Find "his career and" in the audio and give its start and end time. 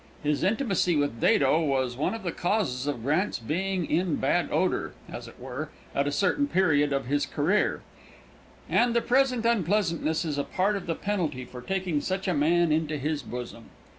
7.05-8.95